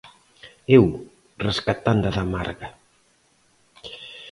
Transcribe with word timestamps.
Eu, 0.77 0.85
rescatando 1.47 2.05
a 2.09 2.13
da 2.17 2.25
Marga. 2.33 2.69